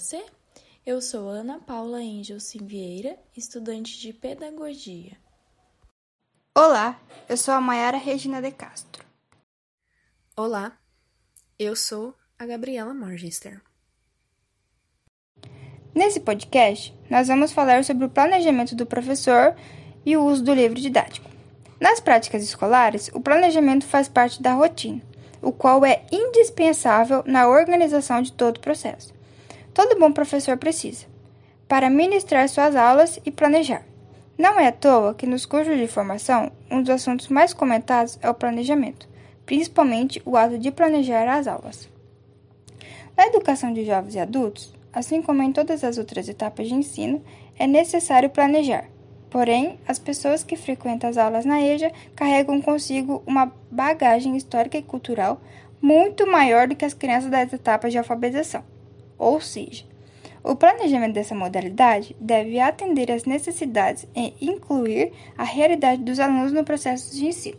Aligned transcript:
você? 0.00 0.24
Eu 0.86 0.98
sou 1.02 1.28
Ana 1.28 1.60
Paula 1.60 1.98
Angelson 1.98 2.60
Vieira, 2.62 3.18
estudante 3.36 4.00
de 4.00 4.14
Pedagogia. 4.14 5.12
Olá, 6.56 6.98
eu 7.28 7.36
sou 7.36 7.52
a 7.52 7.60
Mayara 7.60 7.98
Regina 7.98 8.40
de 8.40 8.50
Castro. 8.50 9.04
Olá, 10.34 10.72
eu 11.58 11.76
sou 11.76 12.14
a 12.38 12.46
Gabriela 12.46 12.94
Morgenster. 12.94 13.60
Nesse 15.94 16.18
podcast, 16.18 16.98
nós 17.10 17.28
vamos 17.28 17.52
falar 17.52 17.84
sobre 17.84 18.06
o 18.06 18.10
planejamento 18.10 18.74
do 18.74 18.86
professor 18.86 19.54
e 20.06 20.16
o 20.16 20.24
uso 20.24 20.42
do 20.42 20.54
livro 20.54 20.80
didático. 20.80 21.28
Nas 21.78 22.00
práticas 22.00 22.42
escolares, 22.42 23.10
o 23.12 23.20
planejamento 23.20 23.84
faz 23.84 24.08
parte 24.08 24.40
da 24.40 24.54
rotina, 24.54 25.02
o 25.42 25.52
qual 25.52 25.84
é 25.84 26.06
indispensável 26.10 27.22
na 27.26 27.46
organização 27.46 28.22
de 28.22 28.32
todo 28.32 28.56
o 28.56 28.60
processo. 28.60 29.19
Todo 29.72 29.98
bom 29.98 30.12
professor 30.12 30.56
precisa, 30.56 31.06
para 31.68 31.90
ministrar 31.90 32.48
suas 32.48 32.74
aulas 32.76 33.20
e 33.24 33.30
planejar. 33.30 33.84
Não 34.38 34.58
é 34.58 34.68
à 34.68 34.72
toa 34.72 35.14
que 35.14 35.26
nos 35.26 35.46
cursos 35.46 35.76
de 35.76 35.86
formação, 35.86 36.50
um 36.70 36.82
dos 36.82 36.90
assuntos 36.90 37.28
mais 37.28 37.52
comentados 37.52 38.18
é 38.22 38.28
o 38.28 38.34
planejamento, 38.34 39.08
principalmente 39.44 40.22
o 40.24 40.36
ato 40.36 40.58
de 40.58 40.70
planejar 40.70 41.28
as 41.28 41.46
aulas. 41.46 41.88
Na 43.16 43.26
educação 43.26 43.72
de 43.72 43.84
jovens 43.84 44.14
e 44.14 44.18
adultos, 44.18 44.74
assim 44.92 45.20
como 45.20 45.42
em 45.42 45.52
todas 45.52 45.84
as 45.84 45.98
outras 45.98 46.28
etapas 46.28 46.68
de 46.68 46.74
ensino, 46.74 47.22
é 47.58 47.66
necessário 47.66 48.30
planejar 48.30 48.86
Porém, 49.30 49.78
as 49.86 49.98
pessoas 49.98 50.42
que 50.42 50.56
frequentam 50.56 51.08
as 51.08 51.16
aulas 51.16 51.44
na 51.44 51.62
EJA 51.62 51.92
carregam 52.16 52.60
consigo 52.60 53.22
uma 53.24 53.52
bagagem 53.70 54.36
histórica 54.36 54.76
e 54.76 54.82
cultural 54.82 55.40
muito 55.80 56.26
maior 56.26 56.66
do 56.66 56.74
que 56.74 56.84
as 56.84 56.92
crianças 56.92 57.30
das 57.30 57.52
etapas 57.52 57.92
de 57.92 57.98
alfabetização. 57.98 58.64
Ou 59.20 59.38
seja, 59.38 59.84
o 60.42 60.56
planejamento 60.56 61.12
dessa 61.12 61.34
modalidade 61.34 62.16
deve 62.18 62.58
atender 62.58 63.12
às 63.12 63.26
necessidades 63.26 64.06
e 64.16 64.32
incluir 64.40 65.12
a 65.36 65.44
realidade 65.44 66.02
dos 66.02 66.18
alunos 66.18 66.52
no 66.52 66.64
processo 66.64 67.14
de 67.14 67.26
ensino. 67.26 67.58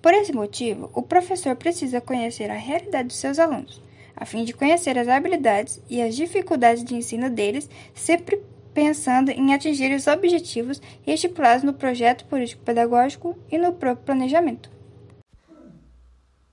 Por 0.00 0.14
esse 0.14 0.32
motivo, 0.32 0.88
o 0.94 1.02
professor 1.02 1.56
precisa 1.56 2.00
conhecer 2.00 2.52
a 2.52 2.54
realidade 2.54 3.08
dos 3.08 3.16
seus 3.16 3.40
alunos, 3.40 3.82
a 4.14 4.24
fim 4.24 4.44
de 4.44 4.52
conhecer 4.52 4.96
as 4.96 5.08
habilidades 5.08 5.82
e 5.90 6.00
as 6.00 6.14
dificuldades 6.14 6.84
de 6.84 6.94
ensino 6.94 7.28
deles, 7.28 7.68
sempre 7.92 8.40
pensando 8.72 9.32
em 9.32 9.52
atingir 9.52 9.92
os 9.92 10.06
objetivos 10.06 10.80
estipulados 11.04 11.64
no 11.64 11.74
projeto 11.74 12.26
político-pedagógico 12.26 13.36
e 13.50 13.58
no 13.58 13.72
próprio 13.72 14.06
planejamento. 14.06 14.77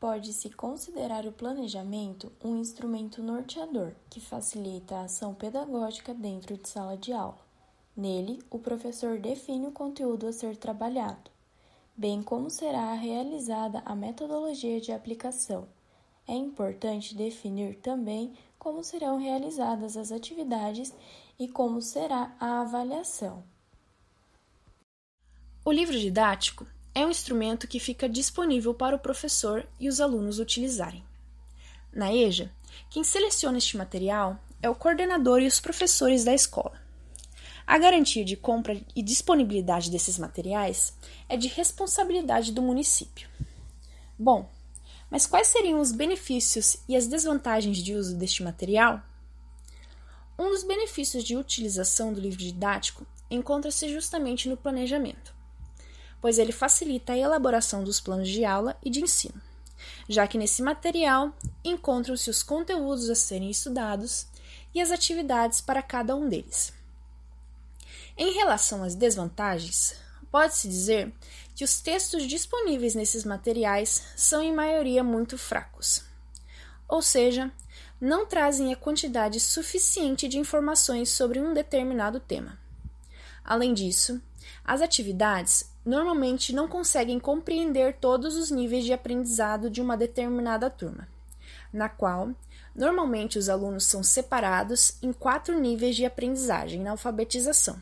Pode-se 0.06 0.52
considerar 0.52 1.26
o 1.26 1.32
planejamento 1.32 2.32
um 2.44 2.58
instrumento 2.58 3.24
norteador 3.24 3.94
que 4.08 4.20
facilita 4.20 4.98
a 4.98 5.06
ação 5.06 5.34
pedagógica 5.34 6.14
dentro 6.14 6.56
de 6.56 6.70
sala 6.70 6.96
de 6.96 7.12
aula. 7.12 7.40
Nele, 7.98 8.40
o 8.52 8.60
professor 8.60 9.18
define 9.18 9.66
o 9.66 9.72
conteúdo 9.72 10.28
a 10.28 10.32
ser 10.32 10.58
trabalhado, 10.58 11.32
bem 11.98 12.22
como 12.22 12.52
será 12.52 12.94
realizada 12.94 13.82
a 13.84 13.96
metodologia 13.96 14.80
de 14.80 14.92
aplicação. 14.92 15.68
É 16.28 16.36
importante 16.36 17.16
definir 17.16 17.78
também 17.78 18.32
como 18.60 18.84
serão 18.84 19.18
realizadas 19.18 19.98
as 19.98 20.12
atividades 20.12 20.94
e 21.40 21.48
como 21.48 21.82
será 21.82 22.32
a 22.40 22.62
avaliação. 22.62 23.44
O 25.66 25.72
livro 25.72 25.98
didático 25.98 26.75
é 26.96 27.06
um 27.06 27.12
instrumento 27.12 27.68
que 27.68 27.78
fica 27.78 28.08
disponível 28.08 28.74
para 28.74 28.96
o 28.96 29.00
professor 29.00 29.68
e 29.78 29.90
os 29.90 30.00
alunos 30.00 30.40
utilizarem. 30.40 31.04
Na 31.94 32.14
EJA, 32.14 32.50
quem 32.90 33.04
seleciona 33.04 33.58
este 33.58 33.76
material 33.76 34.40
é 34.62 34.70
o 34.70 34.76
coordenador 34.76 35.42
e 35.42 35.48
os 35.48 35.60
professores 35.60 36.24
da 36.24 36.34
escola. 36.34 36.82
A 37.68 37.78
garantia 37.78 38.24
de 38.24 38.38
compra 38.38 38.82
e 38.96 39.04
disponibilidade 39.04 39.92
desses 39.92 40.18
materiais 40.18 40.94
é 41.28 41.36
de 41.36 41.50
responsabilidade 41.50 42.54
do 42.54 42.62
município. 42.62 43.28
Bom, 44.18 44.50
mas 45.12 45.28
quais 45.28 45.48
seriam 45.48 45.82
os 45.82 45.92
benefícios 45.92 46.78
e 46.88 46.96
as 46.96 47.08
desvantagens 47.08 47.80
de 47.80 47.94
uso 47.94 48.16
deste 48.16 48.42
material? 48.42 49.02
Um 50.40 50.50
dos 50.50 50.64
benefícios 50.64 51.24
de 51.24 51.36
utilização 51.36 52.14
do 52.14 52.22
livro 52.22 52.40
didático 52.40 53.06
encontra-se 53.30 53.92
justamente 53.92 54.48
no 54.48 54.56
planejamento, 54.56 55.35
pois 56.26 56.40
ele 56.40 56.52
facilita 56.52 57.14
a 57.14 57.18
elaboração 57.20 57.84
dos 57.84 58.00
planos 58.00 58.28
de 58.28 58.44
aula 58.44 58.76
e 58.84 58.90
de 58.90 59.00
ensino, 59.00 59.40
já 60.10 60.26
que 60.26 60.40
nesse 60.40 60.64
material 60.64 61.32
encontram-se 61.64 62.32
os 62.32 62.42
conteúdos 62.42 63.12
a 63.12 63.14
serem 63.14 63.52
estudados 63.52 64.26
e 64.74 64.82
as 64.82 64.90
atividades 64.90 65.62
para 65.62 65.84
cada 65.84 66.16
um 66.16 66.28
deles. 66.28 66.74
Em 68.18 68.34
relação 68.34 68.84
às 68.84 68.96
desvantagens, 68.96 69.98
pode-se 70.32 70.68
dizer 70.68 71.14
que 71.54 71.64
os 71.64 71.80
textos 71.80 72.24
disponíveis 72.24 72.96
nesses 72.96 73.24
materiais 73.24 74.02
são 74.16 74.42
em 74.42 74.52
maioria 74.52 75.04
muito 75.04 75.38
fracos, 75.38 76.04
ou 76.88 77.04
seja, 77.04 77.52
não 78.02 78.26
trazem 78.26 78.74
a 78.74 78.76
quantidade 78.76 79.40
suficiente 79.40 80.28
de 80.28 80.40
informações 80.40 81.12
sobre 81.12 81.40
um 81.40 81.54
determinado 81.54 82.20
tema. 82.20 82.58
Além 83.44 83.76
disso, 83.76 84.20
as 84.64 84.82
atividades 84.82 85.75
normalmente 85.86 86.52
não 86.52 86.68
conseguem 86.68 87.20
compreender 87.20 87.98
todos 87.98 88.36
os 88.36 88.50
níveis 88.50 88.84
de 88.84 88.92
aprendizado 88.92 89.70
de 89.70 89.82
uma 89.82 89.96
determinada 89.96 90.70
turma, 90.70 91.08
na 91.72 91.88
qual 91.88 92.32
normalmente 92.76 93.38
os 93.38 93.48
alunos 93.48 93.86
são 93.86 94.04
separados 94.04 94.98
em 95.02 95.14
quatro 95.14 95.58
níveis 95.60 95.96
de 95.96 96.06
aprendizagem 96.06 96.82
na 96.82 96.92
alfabetização. 96.92 97.80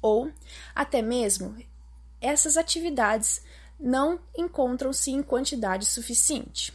Ou, 0.00 0.30
até 0.74 1.02
mesmo, 1.02 1.56
essas 2.20 2.56
atividades 2.56 3.42
não 3.78 4.18
encontram-se 4.36 5.10
em 5.10 5.22
quantidade 5.22 5.84
suficiente. 5.86 6.72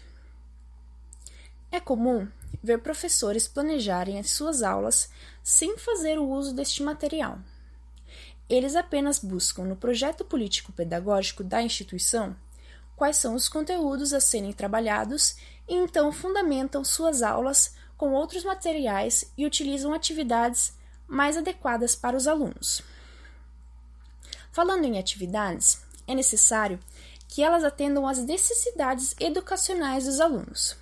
É 1.72 1.80
comum 1.80 2.28
ver 2.62 2.80
professores 2.80 3.48
planejarem 3.48 4.20
as 4.20 4.32
suas 4.32 4.62
aulas 4.62 5.10
sem 5.44 5.78
fazer 5.78 6.20
o 6.20 6.28
uso 6.28 6.54
deste 6.54 6.84
material. 6.84 7.40
Eles 8.50 8.76
apenas 8.76 9.20
buscam 9.20 9.64
no 9.64 9.76
projeto 9.76 10.26
político-pedagógico 10.26 11.44
da 11.44 11.62
instituição 11.62 12.36
quais 13.00 13.16
são 13.16 13.34
os 13.34 13.48
conteúdos 13.48 14.12
a 14.12 14.20
serem 14.20 14.52
trabalhados 14.52 15.38
e 15.70 15.74
então 15.74 16.12
fundamentam 16.12 16.84
suas 16.84 17.22
aulas 17.22 17.74
com 17.96 18.12
outros 18.12 18.44
materiais 18.44 19.32
e 19.38 19.46
utilizam 19.46 19.94
atividades 19.94 20.74
mais 21.08 21.38
adequadas 21.38 21.96
para 21.96 22.18
os 22.18 22.28
alunos. 22.28 22.82
Falando 24.52 24.84
em 24.84 25.00
atividades, 25.00 25.82
é 26.06 26.14
necessário 26.14 26.78
que 27.30 27.42
elas 27.42 27.64
atendam 27.64 28.06
às 28.06 28.18
necessidades 28.18 29.16
educacionais 29.18 30.04
dos 30.04 30.20
alunos. 30.20 30.76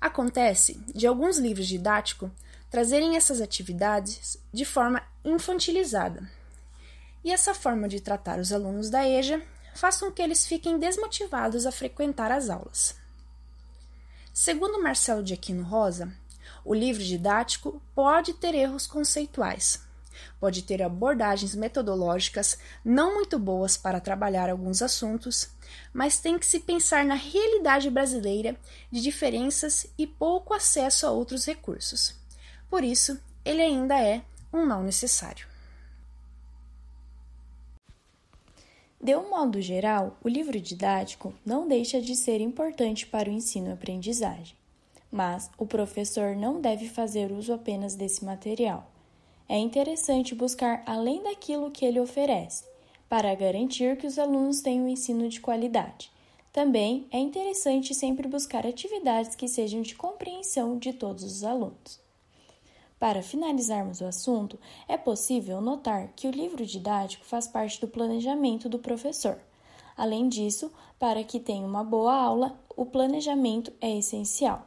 Acontece 0.00 0.80
de 0.94 1.06
alguns 1.06 1.36
livros 1.36 1.66
didáticos 1.66 2.30
trazerem 2.70 3.16
essas 3.16 3.42
atividades 3.42 4.38
de 4.50 4.64
forma 4.64 5.02
infantilizada. 5.22 6.37
E 7.24 7.32
essa 7.32 7.54
forma 7.54 7.88
de 7.88 8.00
tratar 8.00 8.38
os 8.38 8.52
alunos 8.52 8.90
da 8.90 9.06
EJA 9.06 9.42
faz 9.74 9.98
com 10.00 10.10
que 10.10 10.22
eles 10.22 10.46
fiquem 10.46 10.78
desmotivados 10.78 11.66
a 11.66 11.72
frequentar 11.72 12.32
as 12.32 12.50
aulas. 12.50 12.96
Segundo 14.32 14.82
Marcelo 14.82 15.22
de 15.22 15.34
Aquino 15.34 15.64
Rosa, 15.64 16.12
o 16.64 16.74
livro 16.74 17.02
didático 17.02 17.82
pode 17.94 18.34
ter 18.34 18.54
erros 18.54 18.86
conceituais, 18.86 19.80
pode 20.40 20.62
ter 20.62 20.82
abordagens 20.82 21.54
metodológicas 21.54 22.58
não 22.84 23.14
muito 23.14 23.38
boas 23.38 23.76
para 23.76 24.00
trabalhar 24.00 24.48
alguns 24.48 24.82
assuntos, 24.82 25.50
mas 25.92 26.20
tem 26.20 26.38
que 26.38 26.46
se 26.46 26.60
pensar 26.60 27.04
na 27.04 27.14
realidade 27.14 27.90
brasileira 27.90 28.56
de 28.90 29.00
diferenças 29.00 29.86
e 29.96 30.06
pouco 30.06 30.54
acesso 30.54 31.06
a 31.06 31.10
outros 31.10 31.44
recursos. 31.44 32.14
Por 32.68 32.84
isso, 32.84 33.18
ele 33.44 33.62
ainda 33.62 33.98
é 34.00 34.22
um 34.52 34.66
mal 34.66 34.82
necessário. 34.82 35.46
De 39.00 39.16
um 39.16 39.30
modo 39.30 39.60
geral, 39.60 40.16
o 40.22 40.28
livro 40.28 40.60
didático 40.60 41.32
não 41.44 41.68
deixa 41.68 42.00
de 42.00 42.16
ser 42.16 42.40
importante 42.40 43.06
para 43.06 43.30
o 43.30 43.32
ensino 43.32 43.68
e 43.68 43.72
aprendizagem, 43.72 44.56
mas 45.10 45.50
o 45.56 45.66
professor 45.66 46.36
não 46.36 46.60
deve 46.60 46.88
fazer 46.88 47.32
uso 47.32 47.52
apenas 47.52 47.94
desse 47.94 48.24
material 48.24 48.90
é 49.48 49.56
interessante 49.56 50.34
buscar 50.34 50.82
além 50.84 51.22
daquilo 51.22 51.70
que 51.70 51.84
ele 51.84 51.98
oferece, 51.98 52.64
para 53.08 53.34
garantir 53.34 53.96
que 53.96 54.06
os 54.06 54.18
alunos 54.18 54.60
tenham 54.60 54.84
um 54.84 54.88
ensino 54.88 55.26
de 55.28 55.40
qualidade. 55.40 56.12
Também 56.52 57.06
é 57.10 57.18
interessante 57.18 57.94
sempre 57.94 58.28
buscar 58.28 58.66
atividades 58.66 59.34
que 59.34 59.48
sejam 59.48 59.80
de 59.80 59.94
compreensão 59.94 60.76
de 60.76 60.92
todos 60.92 61.24
os 61.24 61.42
alunos. 61.42 61.98
Para 62.98 63.22
finalizarmos 63.22 64.00
o 64.00 64.06
assunto, 64.06 64.58
é 64.88 64.96
possível 64.96 65.60
notar 65.60 66.08
que 66.16 66.26
o 66.26 66.32
livro 66.32 66.66
didático 66.66 67.24
faz 67.24 67.46
parte 67.46 67.80
do 67.80 67.86
planejamento 67.86 68.68
do 68.68 68.78
professor. 68.78 69.38
Além 69.96 70.28
disso, 70.28 70.72
para 70.98 71.22
que 71.22 71.38
tenha 71.38 71.66
uma 71.66 71.84
boa 71.84 72.14
aula, 72.14 72.58
o 72.76 72.84
planejamento 72.84 73.72
é 73.80 73.96
essencial. 73.96 74.66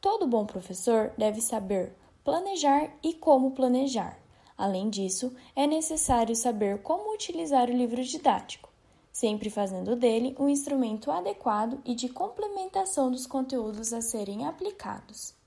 Todo 0.00 0.26
bom 0.26 0.46
professor 0.46 1.12
deve 1.18 1.40
saber 1.40 1.94
planejar 2.24 2.90
e 3.02 3.12
como 3.12 3.50
planejar. 3.50 4.18
Além 4.56 4.88
disso, 4.88 5.34
é 5.54 5.66
necessário 5.66 6.34
saber 6.34 6.82
como 6.82 7.14
utilizar 7.14 7.68
o 7.68 7.72
livro 7.72 8.02
didático, 8.02 8.70
sempre 9.12 9.50
fazendo 9.50 9.94
dele 9.94 10.34
um 10.38 10.48
instrumento 10.48 11.10
adequado 11.10 11.80
e 11.84 11.94
de 11.94 12.08
complementação 12.08 13.10
dos 13.10 13.26
conteúdos 13.26 13.92
a 13.92 14.00
serem 14.00 14.46
aplicados. 14.46 15.37